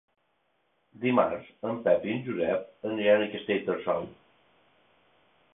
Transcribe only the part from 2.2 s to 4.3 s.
Josep aniran a Castellterçol.